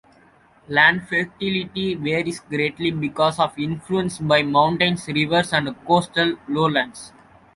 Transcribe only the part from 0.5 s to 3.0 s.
Land fertility varies greatly